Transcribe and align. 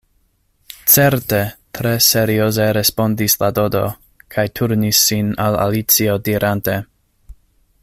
“Certe,” 0.93 1.41
tre 1.79 1.91
serioze 2.05 2.65
respondis 2.77 3.37
la 3.43 3.51
Dodo, 3.59 3.83
kaj 4.37 4.47
turnis 4.61 5.05
sin 5.11 5.31
al 5.45 5.59
Alicio 5.67 6.17
dirante: 6.31 6.81